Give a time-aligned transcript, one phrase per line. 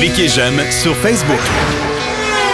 [0.00, 1.42] Cliquez j'aime sur Facebook.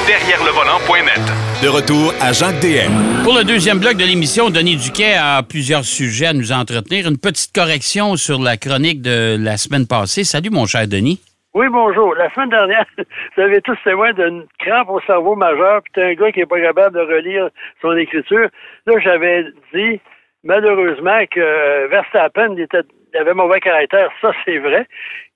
[0.07, 1.23] Derrière le volant.net.
[1.63, 3.23] De retour à Jacques DM.
[3.23, 7.07] Pour le deuxième bloc de l'émission, Denis Duquet a plusieurs sujets à nous entretenir.
[7.07, 10.25] Une petite correction sur la chronique de la semaine passée.
[10.25, 11.21] Salut, mon cher Denis.
[11.55, 12.13] Oui, bonjour.
[12.17, 12.85] La semaine dernière,
[13.37, 16.47] vous avez tous témoin d'une crampe au cerveau majeur, puis t'es un gars qui est
[16.47, 17.49] pas capable de relire
[17.81, 18.49] son écriture.
[18.87, 20.01] Là, j'avais dit,
[20.43, 22.83] malheureusement, que Verstappen, il, était,
[23.15, 24.87] il avait mauvais caractère, ça c'est vrai,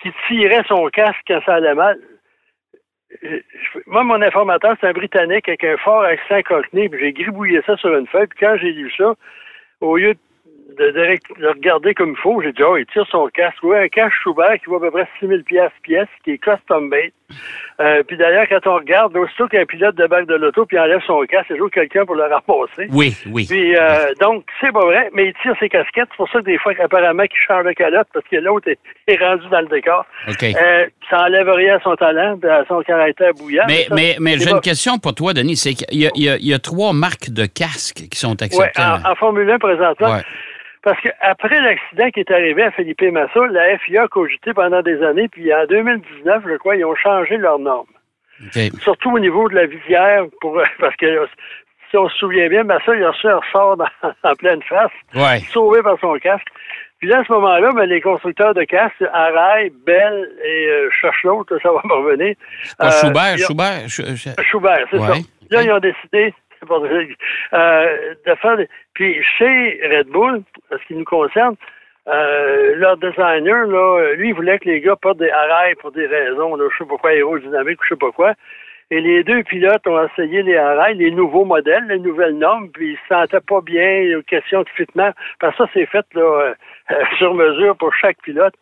[0.01, 1.99] qu'il tirait son casque quand ça allait mal.
[3.87, 7.77] Moi, mon informateur, c'est un Britannique avec un fort accent cockney, puis j'ai gribouillé ça
[7.77, 9.15] sur une feuille, puis quand j'ai lu ça,
[9.81, 10.21] au lieu de
[10.77, 12.41] de, de, regarder comme il faut.
[12.43, 13.63] J'ai dit, oh, il tire son casque.
[13.63, 16.39] Oui, un casque Schubert qui vaut à peu près 6 000 pièces pièce, qui est
[16.39, 17.13] custom made.
[17.81, 21.21] Euh, puis d'ailleurs, quand on regarde, aussitôt qu'un pilote débarque de l'auto puis enlève son
[21.29, 22.89] casque, il toujours quelqu'un pour le ramasser.
[22.91, 23.47] Oui, oui.
[23.49, 26.09] Puis euh, donc, c'est pas vrai, mais il tire ses casquettes.
[26.11, 29.17] C'est pour ça que des fois, apparemment, qu'il change de calotte parce que l'autre est,
[29.17, 30.05] rendu dans le décor.
[30.29, 30.43] OK.
[30.43, 33.65] Euh, ça enlève rien à son talent, à son caractère bouillant.
[33.69, 35.57] Mais, mais, mais, j'ai une question pour toi, Denis.
[35.57, 38.81] C'est qu'il y, y, a trois marques de casques qui sont acceptées.
[38.81, 40.15] Oui, en, Formule 1 présentement.
[40.15, 40.23] Ouais.
[40.83, 45.03] Parce qu'après l'accident qui est arrivé à Philippe Massa, la FIA a cogité pendant des
[45.03, 47.87] années, puis en 2019, je crois, ils ont changé leurs normes.
[48.81, 51.27] Surtout au niveau de la visière, pour, parce que
[51.91, 53.77] si on se souvient bien, Massa, il a reçu un ressort
[54.23, 54.93] en pleine face,
[55.51, 56.47] sauvé par son casque.
[56.99, 61.23] Puis là, à ce moment-là, ben, les constructeurs de casques, Arail, Bell et euh, cherche
[61.23, 62.35] l'autre, ça va me revenir.
[62.83, 65.15] Euh, Schubert, Schubert, Schubert, c'est ça.
[65.51, 66.35] Là, ils ont décidé
[67.53, 68.59] euh, de faire
[68.95, 71.57] Puis chez Red Bull, ce qui nous concerne,
[72.09, 76.07] euh, leur designer, là, lui, il voulait que les gars portent des arrêts pour des
[76.07, 78.35] raisons, là, je sais pas quoi, aérodynamique ou je sais pas quoi.
[78.91, 82.93] Et les deux pilotes ont essayé les arrêts, les nouveaux modèles, les nouvelles normes, puis
[82.93, 86.55] ils se sentaient pas bien, question de fitment, parce que ça, c'est fait là,
[86.91, 88.55] euh, sur mesure pour chaque pilote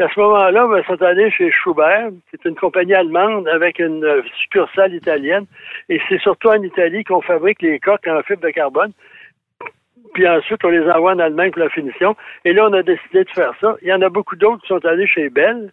[0.00, 4.04] à ce moment-là, ben, sont allés chez Schubert, qui est une compagnie allemande avec une
[4.04, 5.46] euh, succursale italienne.
[5.88, 8.92] Et c'est surtout en Italie qu'on fabrique les coques en fibre de carbone.
[10.12, 12.16] Puis ensuite, on les envoie en Allemagne pour la finition.
[12.44, 13.76] Et là, on a décidé de faire ça.
[13.82, 15.72] Il y en a beaucoup d'autres qui sont allés chez Bell,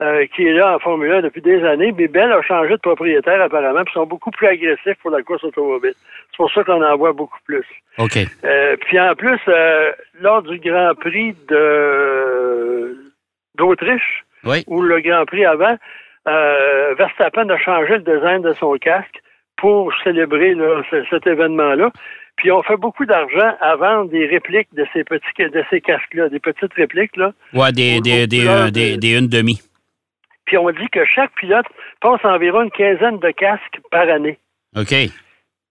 [0.00, 1.92] euh, qui est là en Formule 1 depuis des années.
[1.96, 5.44] Mais Bell a changé de propriétaire apparemment, puis sont beaucoup plus agressifs pour la course
[5.44, 5.94] automobile.
[6.30, 7.66] C'est pour ça qu'on en voit beaucoup plus.
[7.98, 8.18] OK.
[8.44, 9.40] Euh, puis en plus,
[10.20, 13.07] lors du Grand Prix de
[13.58, 14.24] d'Autriche,
[14.66, 15.76] où le Grand Prix avant,
[16.26, 19.20] euh, Verstappen a changé le design de son casque
[19.56, 20.54] pour célébrer
[21.10, 21.90] cet événement-là.
[22.36, 26.28] Puis on fait beaucoup d'argent à vendre des répliques de ces petits de ces casques-là,
[26.28, 27.32] des petites répliques là.
[27.52, 29.60] Ouais, des, des, des, des, des une demi.
[30.46, 31.66] Puis on dit que chaque pilote
[32.00, 34.38] passe environ une quinzaine de casques par année.
[34.76, 34.94] OK.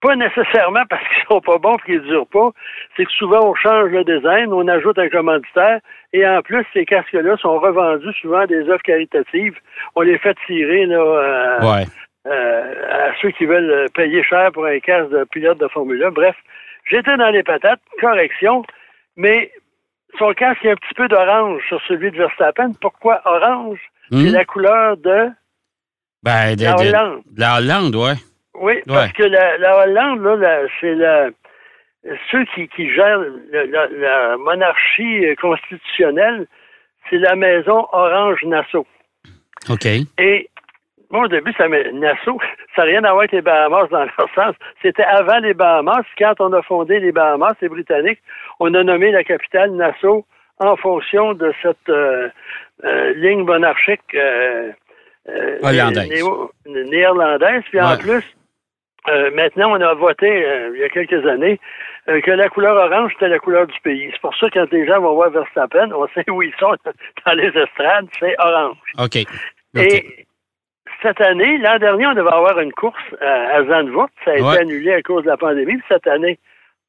[0.00, 2.50] Pas nécessairement parce qu'ils sont pas bons et qu'ils durent pas.
[2.96, 5.80] C'est que souvent on change le design, on ajoute un commanditaire
[6.12, 9.56] et en plus ces casques-là sont revendus souvent à des offres caritatives.
[9.94, 11.84] On les fait tirer là, euh,
[12.26, 16.10] euh, à ceux qui veulent payer cher pour un casque de pilote de Formule 1.
[16.10, 16.36] Bref,
[16.90, 18.64] j'étais dans les patates, correction,
[19.16, 19.52] mais
[20.18, 22.72] son casque est un petit peu d'orange sur celui de Verstappen.
[22.80, 23.78] Pourquoi orange?
[24.10, 24.32] C'est hmm?
[24.32, 25.28] la couleur de
[26.22, 27.22] ben, de, la Hollande.
[27.36, 28.14] la Hollande, ouais.
[28.60, 31.28] Oui, parce que la, Hollande, là, c'est la,
[32.30, 33.20] ceux qui, qui gèrent
[33.52, 36.46] la, monarchie constitutionnelle,
[37.08, 38.86] c'est la maison Orange-Nassau.
[39.68, 39.86] OK.
[40.18, 40.48] Et
[41.10, 42.38] moi, au début, ça Nassau,
[42.76, 44.54] ça n'a rien à voir avec les Bahamas dans leur sens.
[44.82, 46.04] C'était avant les Bahamas.
[46.18, 48.20] Quand on a fondé les Bahamas, les Britanniques,
[48.60, 50.26] on a nommé la capitale Nassau
[50.58, 52.28] en fonction de cette euh,
[52.84, 54.72] euh, ligne monarchique euh,
[56.66, 57.62] néerlandaise.
[57.70, 58.24] Puis en plus,
[59.08, 61.58] euh, maintenant, on a voté, euh, il y a quelques années,
[62.08, 64.08] euh, que la couleur orange, c'était la couleur du pays.
[64.12, 66.74] C'est pour ça que quand les gens vont voir Verstappen, on sait où ils sont
[67.26, 68.76] dans les estrades, c'est orange.
[68.98, 69.16] OK.
[69.76, 70.26] Et
[71.02, 74.08] cette année, l'an dernier, on devait avoir une course à, Zandvoort.
[74.24, 75.80] Ça a été annulé à cause de la pandémie.
[75.88, 76.38] Cette année,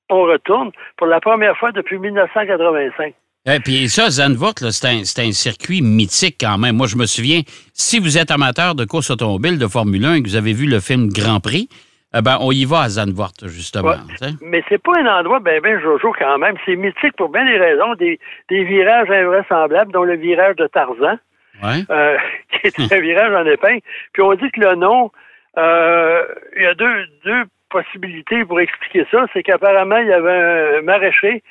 [0.09, 3.13] on retourne pour la première fois depuis 1985.
[3.45, 6.75] Et puis ça, Zandvoort, c'est un, un, circuit mythique quand même.
[6.75, 7.41] Moi, je me souviens,
[7.73, 10.65] si vous êtes amateur de course automobile, de Formule 1 et que vous avez vu
[10.65, 11.69] le film Grand Prix,
[12.15, 13.93] eh ben, on y va à Zandvoort, justement.
[14.41, 16.55] Mais c'est pas un endroit ben, ben Jojo quand même.
[16.65, 17.93] C'est mythique pour bien des raisons.
[17.95, 18.19] Des,
[18.49, 21.19] des virages invraisemblables, dont le virage de Tarzan,
[21.63, 22.17] euh,
[22.51, 23.81] qui est un virage en épingle.
[24.13, 25.11] Puis on dit que le nom,
[25.57, 26.25] euh,
[26.55, 29.27] il y a deux, deux possibilités pour expliquer ça.
[29.33, 31.43] C'est qu'apparemment, il y avait un maraîcher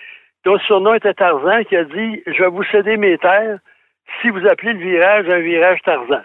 [0.44, 3.58] dont le surnom était Tarzan qui a dit Je vais vous céder mes terres
[4.20, 6.22] si vous appelez le virage un virage Tarzan.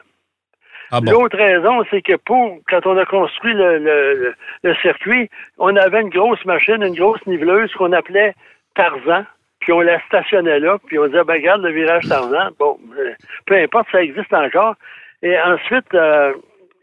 [0.95, 4.36] Ah L'autre raison, c'est que pour quand on a construit le,
[4.84, 8.36] circuit, on avait une grosse machine, une grosse niveleuse qu'on appelait
[8.75, 9.25] Tarzan,
[9.60, 12.50] puis on la stationnait là, puis on disait, ben regarde le virage Tarzan.
[12.60, 13.12] Bon, euh,
[13.48, 14.75] peu importe, ça existe encore.
[15.24, 16.34] Et ensuite, euh,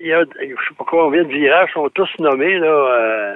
[0.00, 2.66] il y a, je sais pas combien de virages sont tous nommés, là.
[2.66, 3.34] euh,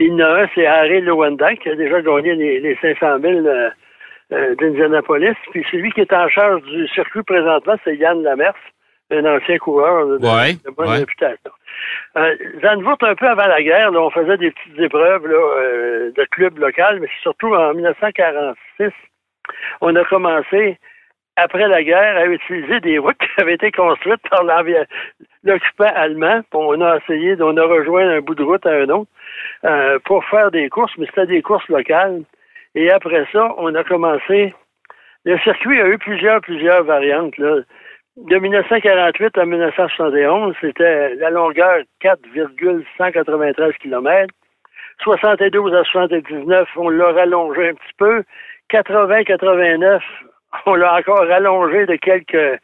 [0.00, 3.18] il y en a un, c'est Harry Lewandowski, qui a déjà gagné les, les 500
[3.20, 3.70] 000 euh,
[4.32, 5.36] euh, d'Indianapolis.
[5.50, 8.54] Puis celui qui est en charge du circuit présentement, c'est Yann Lamers,
[9.10, 10.98] un ancien coureur de, Ouais, de bonne ouais.
[10.98, 11.50] réputation.
[12.16, 16.10] Euh, Zandvoort, un peu avant la guerre, là, on faisait des petites épreuves là, euh,
[16.12, 18.90] de clubs local, mais surtout en 1946,
[19.80, 20.78] on a commencé,
[21.36, 24.42] après la guerre, à utiliser des routes qui avaient été construites par
[25.44, 26.42] l'occupant allemand.
[26.52, 29.10] On a essayé, on a rejoint un bout de route à un autre
[29.64, 32.22] euh, pour faire des courses, mais c'était des courses locales.
[32.74, 34.54] Et après ça, on a commencé.
[35.24, 37.36] Le circuit a eu plusieurs, plusieurs variantes.
[37.38, 37.62] Là.
[38.26, 44.34] De 1948 à 1971, c'était la longueur 4,193 km.
[45.02, 48.22] 72 à 79, on l'a rallongé un petit peu.
[48.72, 50.00] 80-89,
[50.66, 52.58] on l'a encore rallongé de quelques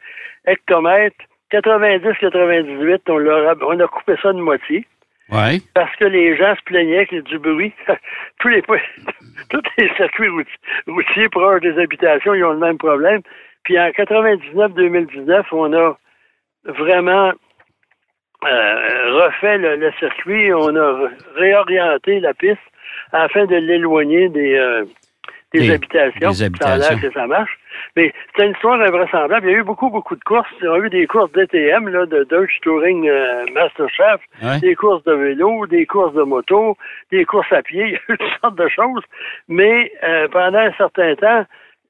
[0.45, 1.15] hectomètres.
[1.51, 4.85] 90-98, on, l'a ra- on a coupé ça de moitié
[5.31, 5.57] Ouais.
[5.73, 7.73] parce que les gens se plaignaient qu'il y ait du bruit.
[8.39, 8.61] tous les
[9.49, 10.53] tous les circuits routiers,
[10.87, 13.21] routiers proches des habitations, ils ont le même problème.
[13.65, 15.97] Puis en 99-2019, on a
[16.65, 17.31] vraiment
[18.45, 22.59] euh, refait le, le circuit, on a réorienté la piste
[23.11, 24.83] afin de l'éloigner des, euh,
[25.53, 26.29] des, Des- habitations.
[26.29, 26.99] des Ça a l'air habitations.
[26.99, 27.57] que ça marche.
[27.95, 29.47] Mais c'est une histoire invraisemblable.
[29.47, 30.47] Il y a eu beaucoup, beaucoup de courses.
[30.61, 31.31] Il y a eu des courses
[31.89, 34.59] là, de Deutsche Touring euh, Masterchef, Ouais.
[34.59, 36.77] des courses de vélo, des courses de moto,
[37.11, 39.03] des courses à pied, il y a eu toutes sortes de choses.
[39.47, 39.91] Mais
[40.31, 41.45] pendant un certain temps,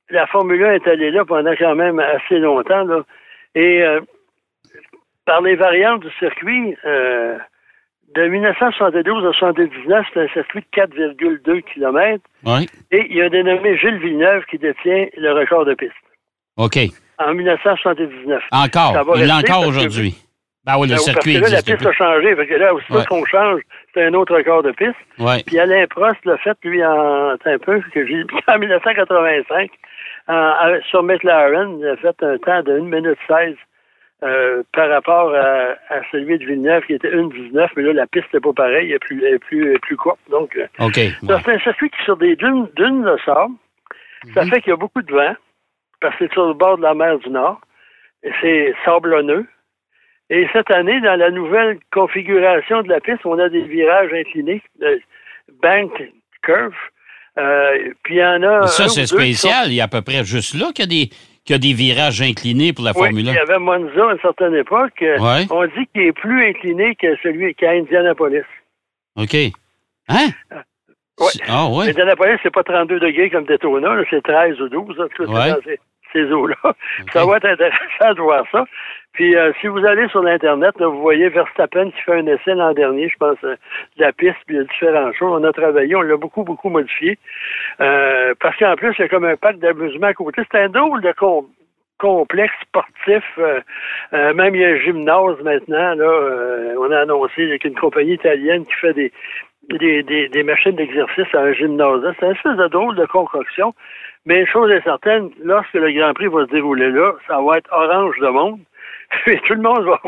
[0.10, 2.84] la Formule 1 est allée là pendant quand même assez longtemps.
[2.86, 3.02] Là.
[3.56, 4.02] Et euh,
[5.25, 7.38] par les variantes du circuit, euh,
[8.16, 12.24] de 1972 à 1979, c'est un circuit de 4,2 km.
[12.46, 12.66] Ouais.
[12.92, 15.92] Et il y a un dénommé Gilles Villeneuve qui détient le record de piste
[16.57, 16.78] OK.
[17.18, 18.44] en 1979.
[18.52, 19.16] Ça Encore.
[19.18, 20.16] Il l'a encore parce que- aujourd'hui.
[20.66, 21.88] Ben oui, le Ben, circuit parce que là, la piste plus.
[21.88, 22.36] a changé.
[22.36, 23.06] Fait que là, aussitôt Ouais.
[23.07, 23.62] qu'on change,
[23.94, 24.96] c'est un autre record de piste.
[25.19, 25.44] Ouais.
[25.46, 29.69] Puis Alain Prost l'a fait, lui, en un peu, que en 1985,
[30.33, 33.56] en- sur McLaren, il a fait un temps de 1 minute 16
[34.24, 38.33] euh, par rapport à, à celui de Villeneuve qui était 1,19, mais là, la piste
[38.33, 40.19] n'est pas pareille, elle est plus, elle est plus, elle est plus courte.
[40.30, 40.95] Donc, euh, OK.
[40.98, 41.12] Ouais.
[41.27, 43.54] ça, c'est un circuit qui sur des dunes, dunes de sable.
[44.33, 44.50] Ça Mhm.
[44.50, 45.36] fait qu'il y a beaucoup de vent,
[46.01, 47.60] parce que c'est sur le bord de la mer du Nord.
[48.24, 49.45] Et c'est sablonneux.
[50.31, 54.63] Et cette année, dans la nouvelle configuration de la piste, on a des virages inclinés,
[54.80, 55.00] de
[55.62, 55.92] bank
[56.42, 56.74] curve.
[57.37, 58.61] Euh, puis il y en a.
[58.61, 59.67] Mais Ça, c'est sont- spécial.
[59.67, 61.09] Il y a à peu près juste là qu'il y a des,
[61.43, 63.31] qu'il y a des virages inclinés pour la Oui, Formule 1.
[63.31, 65.01] il y avait Monza à une certaine époque.
[65.01, 65.45] Euh, Ouais.
[65.51, 68.41] On dit qu'il est plus incliné que celui qu'à Indianapolis.
[69.17, 69.35] OK.
[70.07, 70.27] Hein?
[71.19, 71.27] Ouais.
[71.31, 71.89] C'est- Ah, oui.
[71.89, 74.97] Indianapolis, c'est pas 32 degrés comme Daytona, c'est 13 ou 12.
[74.97, 75.49] Là, tout Ouais.
[75.51, 75.79] dans ces,
[76.13, 76.55] ces eaux-là.
[77.13, 78.63] Ça va être intéressant de voir ça.
[79.15, 82.73] Puis, euh, si vous allez sur l'Internet, vous voyez Verstappen qui fait un essai l'an
[82.73, 83.56] dernier, je pense, euh,
[83.97, 85.39] la piste, puis il y a différentes choses.
[85.41, 87.17] On a travaillé, on l'a beaucoup, beaucoup modifié.
[87.79, 90.41] Euh, parce qu'en plus, il y a comme un parc d'amusement à côté.
[90.51, 91.47] C'est un drôle de com-
[91.97, 93.23] complexe sportif.
[93.38, 93.62] euh,
[94.13, 95.95] euh, même il y a un gymnase maintenant.
[95.95, 99.13] Là, euh, on a annoncé qu'il y a une compagnie italienne qui fait des,
[99.69, 102.01] des, des, machines d'exercice à un gymnase.
[102.19, 103.73] C'est un espèce de drôle de concoction.
[104.25, 107.59] Mais une chose est certaine, lorsque le Grand Prix va se dérouler là, ça va
[107.59, 108.59] être orange de monde.
[109.25, 110.00] Puis tout le monde va,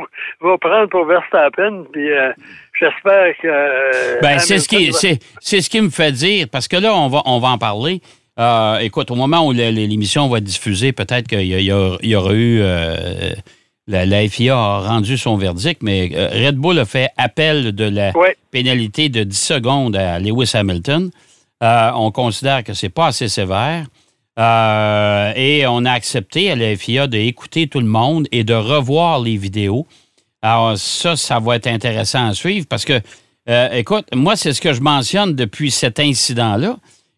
[0.42, 1.86] va prendre pour Verstappen.
[1.92, 2.32] Puis euh,
[2.80, 3.48] j'espère que.
[3.48, 6.78] euh, Ben, c'est ce, qui, va- c'est, c'est ce qui me fait dire, parce que
[6.78, 8.02] là, on va, on va en parler.
[8.40, 11.60] Euh, écoute, au moment où l'émission va être diffusée, peut-être qu'il y, a-
[12.02, 12.62] il y aura eu.
[13.88, 18.12] la, la FIA a rendu son verdict, mais Red Bull a fait appel de la
[18.18, 18.36] Ouais.
[18.52, 21.10] pénalité de 10 secondes à Lewis Hamilton.
[21.62, 23.86] On considère que c'est pas assez sévère.
[24.38, 29.20] Euh, et on a accepté à la FIA d'écouter tout le monde et de revoir
[29.20, 29.86] les vidéos.
[30.42, 32.94] Alors, ça, ça va être intéressant à suivre parce que,
[33.50, 36.76] euh, écoute, moi, c'est ce que je mentionne depuis cet incident-là.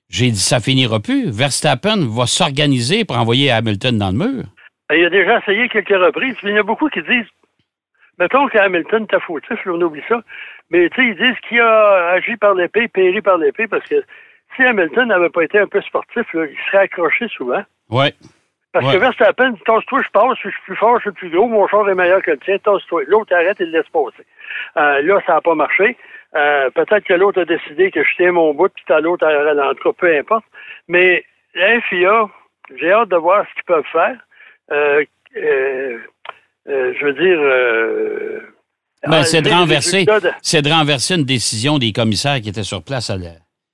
[0.10, 1.30] J'ai dit, ça finira plus.
[1.30, 4.44] Verstappen va s'organiser pour envoyer Hamilton dans le mur.
[4.92, 6.36] Il a déjà essayé quelques reprises.
[6.44, 7.28] Il y en a beaucoup qui disent
[8.20, 10.22] mettons qu'Hamilton t'a fautif, on oublie ça.
[10.70, 14.04] Mais tu sais, ils disent qu'il a agi par l'épée, péri par l'épée, parce que
[14.60, 17.64] si Hamilton n'avait pas été un peu sportif, là, il serait accroché souvent.
[17.90, 18.14] Ouais.
[18.72, 18.94] Parce Ouais.
[18.94, 21.90] que Verstappen, tasse-toi, je passe, je suis plus fort, je suis plus gros, mon char
[21.90, 23.04] est meilleur que le tien, tasse-toi.
[23.08, 24.26] L'autre arrête, il le laisse passer.
[24.78, 25.98] Euh, là, ça n'a pas marché.
[26.36, 29.74] Euh, peut-être que l'autre a décidé que je tiens mon bout, puis t'as l'autre à
[29.84, 30.46] cas, peu importe.
[30.88, 31.24] Mais
[31.56, 32.30] la FIA,
[32.80, 34.18] j'ai hâte de voir ce qu'ils peuvent faire.
[34.72, 35.04] Euh,
[36.68, 38.42] je veux dire...
[39.08, 43.18] Ben, c'est de renverser, de- renverser une décision des commissaires qui étaient sur place à,
[43.18, 43.30] la-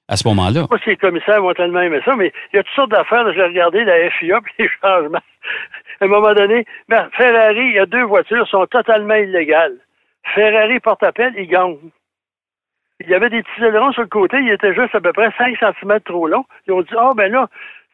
[0.08, 0.68] à ce moment-là.
[0.70, 3.32] Moi, les commissaires vont tellement aimer ça, mais il y a toutes sortes d'affaires.
[3.34, 5.20] J'ai regardé la FIA puis les changements.
[6.02, 9.78] à un moment donné, ben, Ferrari, il y a deux voitures sont totalement illégales.
[10.34, 11.78] Ferrari porte appel, il gagne.
[13.02, 15.30] Il y avait des petits ailerons sur le côté, il était juste à peu près
[15.38, 16.46] 5 cm trop long.
[16.66, 17.50] Ils ont dit, ah, ben là,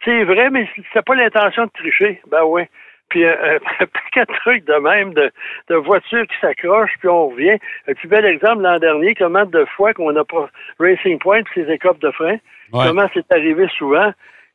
[0.05, 2.21] c'est vrai, mais c'est pas l'intention de tricher.
[2.29, 2.63] Ben oui.
[3.11, 5.29] Puis euh, un paquet de trucs de même, de,
[5.69, 7.57] de voitures qui s'accrochent, puis on revient.
[7.87, 10.49] Un petit bel exemple l'an dernier, comment de fois qu'on n'a pas
[10.79, 12.37] Racing Point puis ses écopes de frein,
[12.71, 14.11] comment c'est arrivé souvent,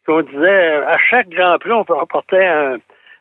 [0.07, 2.79] qu'on disait euh, à chaque Grand Prix, on apporter un,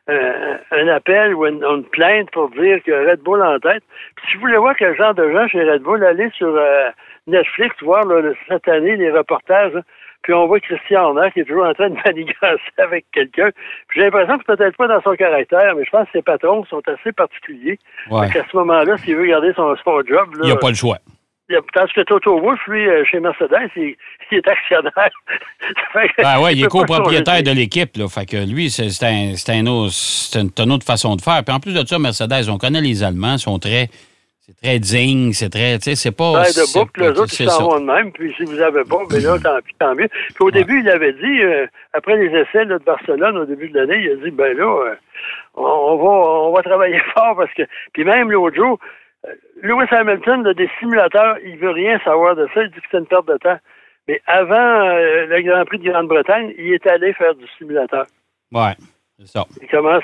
[0.08, 3.82] un, un appel ou une, une, plainte pour dire que Red Bull en tête.
[4.16, 6.90] Puis si vous voulez voir quel genre de gens chez Red Bull, allez sur euh,
[7.26, 9.76] Netflix, voir là, cette année les reportages.
[9.76, 9.82] Hein.
[10.26, 13.50] Puis on voit Christian Horner qui est toujours en train de manigancer avec quelqu'un.
[13.86, 16.22] Puis j'ai l'impression que c'est peut-être pas dans son caractère, mais je pense que ses
[16.22, 17.78] patrons sont assez particuliers.
[18.10, 18.26] Ouais.
[18.26, 20.34] À ce moment-là, s'il veut garder son, son job...
[20.34, 20.98] Là, Il n'y a pas le choix.
[21.72, 23.94] Parce que Toto Wolff, lui, euh, chez Mercedes, il,
[24.32, 25.10] il est actionnaire.
[26.24, 27.96] ah ouais, il, il est copropriétaire de l'équipe.
[27.96, 28.08] Là.
[28.08, 31.44] Fait que lui, c'est un, un, une, une autre façon de faire.
[31.44, 33.90] Puis en plus de ça, Mercedes, on connaît les Allemands, sont très
[34.46, 36.34] c'est très digne, c'est très, tu sais, c'est pas...
[36.34, 38.98] Ben, de boucle, les autres, ils s'en vont de même, puis si vous avez pas,
[39.10, 40.06] ben là, tant pis, tant mieux.
[40.08, 43.68] Puis au début, il avait dit, euh, après les essais là, de Barcelone, au début
[43.70, 44.94] de l'année, il a dit, ben là, euh,
[45.54, 47.62] on, va, on va travailler fort, parce que...
[47.92, 48.78] Puis même l'autre jour,
[49.26, 52.86] euh, Lewis Hamilton, là, des simulateurs, il veut rien savoir de ça, il dit que
[52.88, 53.58] c'est une perte de temps.
[54.06, 58.06] Mais avant euh, le Grand Prix de Grande-Bretagne, il est allé faire du simulateur.
[58.52, 58.76] Ouais.
[59.24, 59.46] Ça.
[59.62, 60.02] Il commence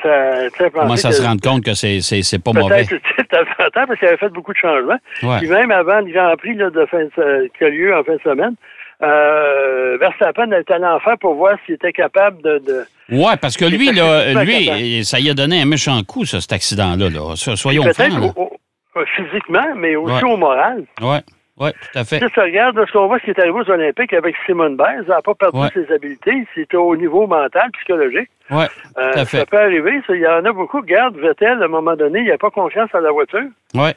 [1.04, 2.87] à, se rendre compte que c'est, c'est, c'est pas mauvais?
[2.87, 4.97] Peut-être parce qu'il avait fait beaucoup de changements.
[5.23, 5.38] Ouais.
[5.38, 8.14] Puis même avant le Grand Prix là, de fin de, qui a lieu en fin
[8.14, 8.54] de semaine,
[9.02, 12.59] euh, Verstappen était allé en faire pour voir s'il était capable de.
[12.59, 16.40] de ouais, parce que lui, là, lui, ça lui a donné un méchant coup, ça,
[16.40, 17.11] cet accident-là.
[17.11, 17.35] Là.
[17.37, 18.12] Soyons francs.
[18.12, 18.33] Là.
[18.37, 18.50] Au,
[18.95, 20.33] au, physiquement, mais aussi ouais.
[20.33, 20.85] au moral.
[21.02, 21.21] Ouais.
[21.62, 22.19] Oui, tout à fait.
[22.19, 25.04] Si tu regardes ce qu'on voit ce qui est arrivé aux Olympiques avec Simone Biles,
[25.04, 25.69] elle n'a pas perdu ouais.
[25.73, 26.45] ses habiletés.
[26.57, 28.28] C'était au niveau mental, psychologique.
[28.50, 29.38] Oui, tout à euh, fait.
[29.38, 30.02] Ça peut arriver.
[30.09, 30.16] Ça.
[30.16, 30.81] Il y en a beaucoup.
[30.81, 33.47] Regarde, Vettel, à un moment donné, il n'a pas confiance en la voiture.
[33.75, 33.90] Oui.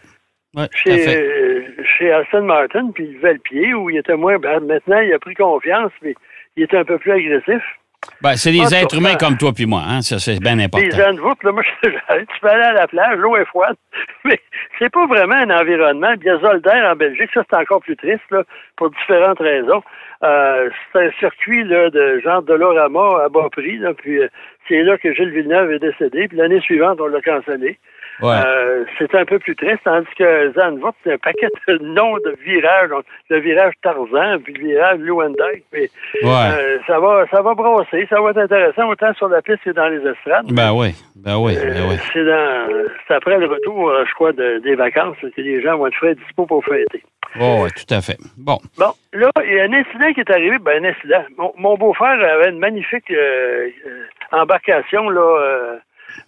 [0.56, 1.64] Ouais, chez, euh,
[1.98, 4.38] chez Aston Martin, puis il levait le pied, où il était moins.
[4.38, 6.14] Ben, maintenant, il a pris confiance, mais
[6.56, 7.64] il était un peu plus agressif.
[8.22, 10.02] Ben, c'est des ah, êtres humains comme toi puis moi, hein?
[10.02, 10.86] Ça, c'est bien important.
[10.86, 13.76] Les gens de là, moi, je, tu peux aller à la plage, l'eau est froide.
[14.26, 14.40] Mais
[14.80, 16.08] c'est pas vraiment un environnement.
[16.08, 18.44] A Zolder en Belgique, ça, c'est encore plus triste, là,
[18.78, 19.84] pour différentes raisons.
[20.24, 24.28] Euh, c'est un circuit, là, de genre Dolorama à bas prix, là, puis euh,
[24.68, 27.78] c'est là que Gilles Villeneuve est décédé, puis l'année suivante, on l'a cancellé.
[28.22, 28.36] Ouais.
[28.46, 32.36] Euh, c'est un peu plus triste, tandis que Zandvoort, c'est un paquet de noms de
[32.44, 32.90] virages.
[33.30, 35.64] Le virage Tarzan, puis le virage Lewandijk.
[35.74, 35.90] Ouais.
[36.24, 39.72] euh, ça va ça va brosser, ça va être intéressant, autant sur la piste que
[39.72, 40.46] dans les estrades.
[40.52, 41.96] Ben oui, ben oui, ben oui.
[42.14, 42.68] C'est, dans,
[43.08, 46.16] c'est après le retour, je crois, de, des vacances que les gens vont être frais
[46.16, 47.04] dispo pour fêter.
[47.40, 48.18] Oh, oui, tout à fait.
[48.38, 48.58] Bon.
[48.78, 51.24] Bon, là, il y a un incident qui est arrivé, ben un incident.
[51.38, 53.70] Mon, mon beau-frère avait une magnifique euh,
[54.32, 55.80] embarcation, là,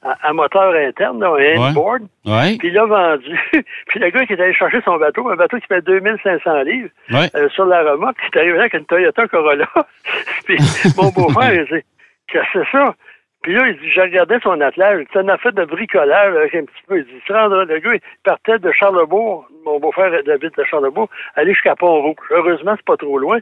[0.01, 2.03] à, à, moteur interne, là, un handboard.
[2.25, 2.58] Ouais.
[2.58, 3.39] Puis il l'a vendu.
[3.88, 6.89] puis le gars qui est allé chercher son bateau, un bateau qui fait 2500 livres,
[7.12, 7.29] ouais.
[7.36, 9.67] euh, sur la remorque, qui est arrivé là avec une Toyota Corolla.
[10.46, 10.58] puis
[10.98, 11.84] mon beau-frère, il dit,
[12.27, 12.96] qu'est-ce que c'est ça?
[13.44, 15.06] Puis là, il dit, je regardais son attelage.
[15.13, 16.98] C'est une affaire de bricolage avec un petit peu.
[16.98, 21.75] Il dit, le gars, il partait de Charlebourg, mon beau-frère David de Charlebourg, aller jusqu'à
[21.75, 22.15] Pont-Rouge.
[22.32, 23.39] Heureusement, c'est pas trop loin.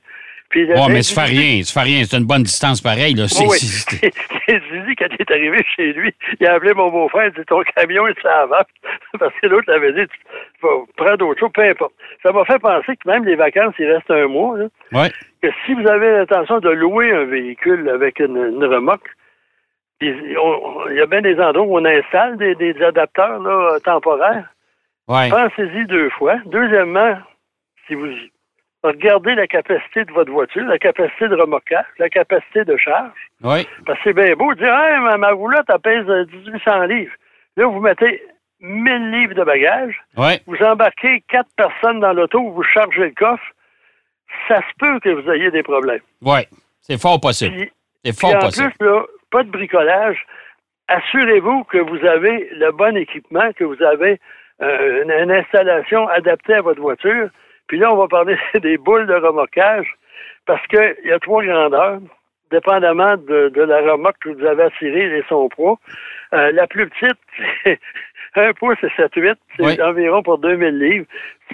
[0.50, 2.04] Puis, oh, mais ça fait rien, ça fait rien.
[2.04, 3.16] C'est une bonne distance pareille.
[3.16, 3.26] Là.
[3.36, 3.58] Oh, oui.
[3.58, 7.62] Zizi, quand il est arrivé chez lui, il a appelé mon beau-frère, il dit Ton
[7.76, 8.64] camion est avant.
[9.20, 11.94] Parce que l'autre l'avait dit Tu vas prendre d'autres choses, peu importe.
[12.24, 14.58] Ça m'a fait penser que même les vacances, il reste un mois.
[14.58, 15.12] Là, ouais.
[15.42, 19.10] Que si vous avez l'intention de louer un véhicule avec une, une remorque,
[20.02, 20.38] il
[20.92, 24.48] y a bien des endroits où on installe des, des adapteurs là, temporaires.
[25.08, 25.30] Ouais.
[25.30, 26.38] Pensez-y deux fois.
[26.46, 27.18] Deuxièmement,
[27.88, 28.08] si vous
[28.86, 33.12] regardez la capacité de votre voiture, la capacité de remorquage, la capacité de charge.
[33.44, 33.68] Oui.
[33.86, 37.14] Parce que c'est bien beau de dire hey, ma, ma roulotte, elle pèse 1800 livres.
[37.58, 38.22] Là, vous mettez
[38.62, 40.02] 1000 livres de bagages.
[40.18, 40.40] Oui.
[40.48, 43.44] Vous embarquez quatre personnes dans l'auto, vous chargez le coffre.
[44.48, 46.02] Ça se peut que vous ayez des problèmes.
[46.22, 46.40] Oui.
[46.82, 47.68] C'est fort possible.
[48.04, 48.72] C'est fort puis en possible.
[48.78, 50.26] plus, là, pas de bricolage.
[50.88, 54.20] Assurez-vous que vous avez le bon équipement, que vous avez
[54.62, 57.30] euh, une, une installation adaptée à votre voiture.
[57.68, 59.88] Puis là, on va parler des boules de remorquage
[60.46, 62.00] parce qu'il y a trois grandeurs,
[62.52, 65.78] dépendamment de, de, la remorque que vous avez attirée et son poids.
[66.34, 67.18] Euh, la plus petite,
[67.64, 67.80] c'est
[68.36, 69.82] un pouce et 7-8, c'est oui.
[69.82, 71.06] environ pour 2000 livres.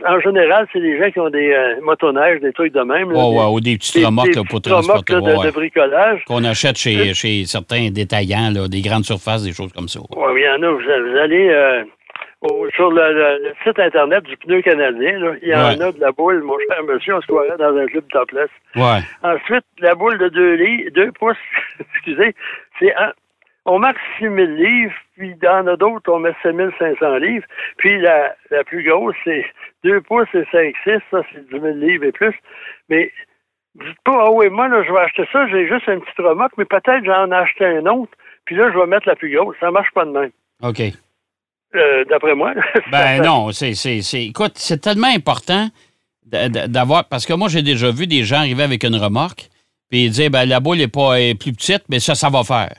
[0.05, 3.11] En général, c'est des gens qui ont des euh, motoneiges, des trucs de même.
[3.11, 5.13] Là, oh, des, des petites remorques là, pour transporter.
[5.13, 6.23] Là, de, de, bricolage.
[6.25, 9.99] Qu'on achète chez, chez certains détaillants, des grandes surfaces, des choses comme ça.
[10.15, 10.71] Oui, il y en a.
[10.71, 11.49] Vous, vous allez...
[11.49, 11.83] Euh,
[12.41, 15.81] au, sur le, le, le, site Internet du pneu canadien, là, il y en ouais.
[15.81, 18.49] a de la boule, mon cher monsieur, on se croirait dans un club topless.
[18.75, 18.99] Ouais.
[19.21, 21.37] Ensuite, la boule de 2 2 pouces,
[21.79, 22.35] excusez,
[22.79, 22.93] c'est
[23.65, 27.45] on marque 6 000 livres, puis dans d'autres, on met 7 500 livres.
[27.77, 29.45] Puis la, la plus grosse, c'est
[29.83, 32.33] 2 pouces et 5, 6, ça, c'est 10 000 livres et plus.
[32.89, 33.11] Mais
[33.75, 36.53] dites pas, ah oui, moi, là, je vais acheter ça, j'ai juste une petite remorque,
[36.57, 38.11] mais peut-être j'en ai acheté un autre,
[38.45, 39.55] puis là, je vais mettre la plus grosse.
[39.59, 40.31] Ça marche pas de même.
[40.63, 40.81] OK.
[41.75, 42.53] Euh, D'après moi.
[42.91, 45.69] Ben non, c'est, c'est, c'est, écoute, c'est tellement important
[46.25, 47.05] d'avoir.
[47.05, 49.49] Parce que moi, j'ai déjà vu des gens arriver avec une remorque,
[49.89, 52.43] puis ils disaient, ben, la boule est, pas, est plus petite, mais ça, ça va
[52.43, 52.73] faire.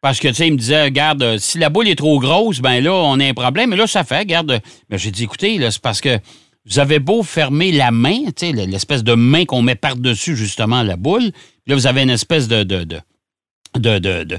[0.00, 2.60] Parce que, tu sais, ils me disaient, regarde, euh, si la boule est trop grosse,
[2.60, 3.70] ben là, on a un problème.
[3.70, 4.60] Mais là, ça fait, regarde.
[4.88, 6.18] Mais j'ai dit, écoutez, là, c'est parce que
[6.64, 10.82] vous avez beau fermer la main, tu sais, l'espèce de main qu'on met par-dessus, justement,
[10.82, 11.32] la boule.
[11.32, 12.62] Puis là, vous avez une espèce de.
[12.62, 13.00] de, de
[13.78, 14.38] de, de, de,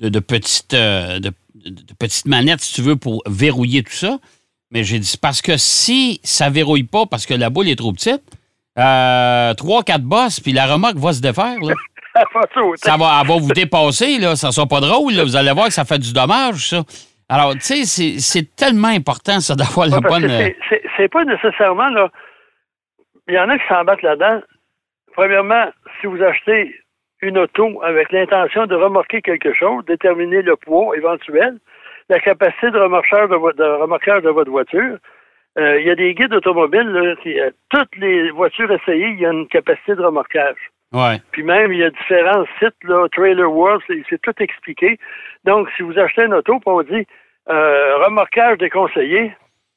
[0.00, 1.30] de, de petite, euh, de,
[1.70, 4.18] de- de petite manette, si tu veux, pour verrouiller tout ça.
[4.70, 7.92] Mais j'ai dit, parce que si ça verrouille pas parce que la boule est trop
[7.92, 8.22] petite,
[8.78, 11.58] euh, trois, quatre bosses, puis la remorque va se défaire.
[11.60, 11.74] Là.
[12.82, 14.34] Ça va elle vous dépasser, là.
[14.34, 15.22] Ça sera pas drôle, là.
[15.22, 16.82] Vous allez voir que ça fait du dommage, ça.
[17.28, 20.24] Alors, tu sais, c'est- tellement important, ça, d'avoir la Ouais, bonne.
[20.30, 20.48] euh,
[20.96, 22.10] c'est- pas nécessairement, là.
[23.28, 24.40] Il y en a qui s'embattent là-dedans.
[25.14, 25.66] Premièrement,
[26.00, 26.74] si vous achetez
[27.22, 31.58] une auto avec l'intention de remorquer quelque chose, déterminer le poids éventuel,
[32.08, 34.96] la capacité de remorqueur de, vo- de remorqueur de votre voiture.
[35.58, 39.20] Euh, il y a des guides automobiles, là, qui, euh, toutes les voitures essayées, il
[39.20, 40.56] y a une capacité de remorquage.
[40.92, 41.16] Ouais.
[41.32, 44.98] Puis même, il y a différents sites, là, Trailer World, c'est tout expliqué.
[45.44, 47.06] Donc, si vous achetez une auto, puis on dit
[47.50, 49.32] euh, remorquage déconseillé,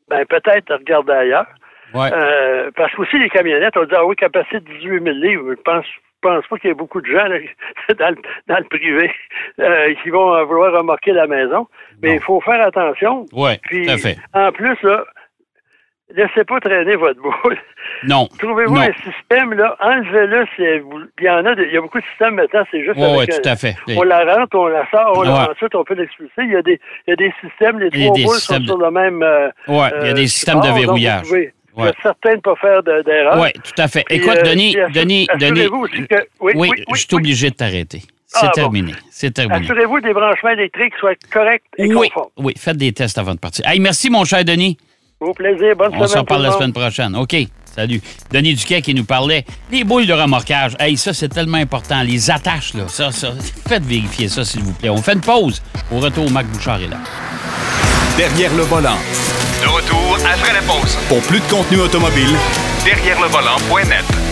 [0.09, 1.47] ben peut-être regarder ailleurs.
[1.93, 2.09] Ouais.
[2.13, 5.51] Euh, parce que aussi les camionnettes, on dit ah oui, capacité de 18 000 livres.
[5.57, 5.85] Je pense,
[6.21, 7.37] pense pas qu'il y ait beaucoup de gens là,
[7.99, 9.11] dans, le, dans le privé
[9.59, 11.67] euh, qui vont euh, vouloir remorquer la maison.
[12.01, 13.25] Mais il faut faire attention.
[13.63, 14.17] Puis, tout à fait.
[14.33, 15.03] en plus, là,
[16.15, 17.57] laissez pas traîner votre boule.
[18.03, 18.27] Non.
[18.39, 20.45] Trouvez-vous un système, là, enlevez-le.
[21.19, 23.29] Il y en a, il y a beaucoup de systèmes maintenant, c'est juste ouais, avec
[23.41, 23.75] tout à fait.
[23.95, 25.27] on la rentre, on la sort, on Ouais.
[25.27, 26.31] la ensuite on peut l'expulser.
[26.39, 28.77] Il y a des, il y a des systèmes, les trois boules sont de- sur
[28.77, 29.21] le même.
[29.23, 30.95] euh, Ouais, il y a euh, des systèmes de support, donc
[31.75, 31.89] Ouais.
[31.89, 33.39] êtes certain de ne pas faire de- d'erreur.
[33.41, 34.03] Oui, tout à fait.
[34.05, 35.67] Puis, Écoute, euh, Denis, assu- Denis, Denis.
[36.07, 38.01] que- oui, oui, oui, je suis obligé de t'arrêter.
[38.27, 38.51] C'est Ah, bon.
[38.53, 38.93] terminé.
[39.09, 39.59] C'est terminé.
[39.65, 42.29] Assurez-vous que des branchements électriques soient corrects et Oui, conformes.
[42.37, 43.67] oui, faites des tests avant de partir.
[43.67, 44.77] Hey, merci, mon cher Denis.
[45.19, 45.75] Au plaisir.
[45.75, 46.07] Bonne On semaine.
[46.07, 47.15] s'en reparle tout la semaine prochaine.
[47.15, 47.35] OK.
[47.75, 48.01] Salut.
[48.31, 50.75] Denis Duquet qui nous parlait des boules de remorquage.
[50.79, 52.01] Hey, ça, c'est tellement important.
[52.03, 52.83] Les attaches, là.
[52.87, 53.33] Ça, ça.
[53.67, 54.89] Faites vérifier ça, s'il vous plaît.
[54.89, 55.61] On fait une pause.
[55.91, 56.97] Au retour, Mac Bouchard est là.
[58.17, 58.97] Derrière le volant.
[59.61, 60.97] De retour après la pause.
[61.07, 62.35] Pour plus de contenu automobile,
[62.83, 64.30] Derrière le volant.net.